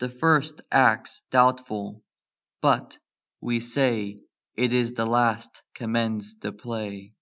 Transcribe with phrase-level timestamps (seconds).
[0.00, 2.04] The first act's doubtful,
[2.60, 2.98] but
[3.40, 4.20] (we say)
[4.54, 7.14] It is the last commends the Play.